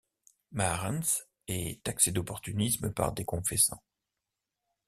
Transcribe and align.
Maharens 0.51 1.27
est 1.47 1.83
taxé 1.83 2.11
d'opportunisme 2.11 2.91
par 2.91 3.13
des 3.13 3.23
confessants. 3.23 3.83